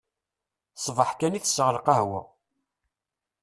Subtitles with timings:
[0.85, 2.21] Ṣbeḥ kan i tesseɣ lqahwa.